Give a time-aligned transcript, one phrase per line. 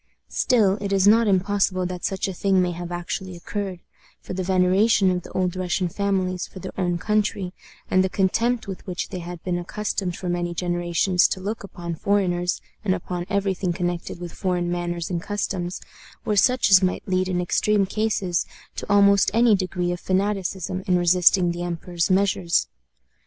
[0.29, 3.81] Still, it is not impossible that such a thing may have actually occurred;
[4.19, 7.53] for the veneration of the old Russian families for their own country,
[7.87, 11.93] and the contempt with which they had been accustomed for many generations to look upon
[11.93, 15.79] foreigners, and upon every thing connected with foreign manners and customs,
[16.25, 20.97] were such as might lead in extreme cases, to almost any degree of fanaticism in
[20.97, 22.67] resisting the emperor's measures.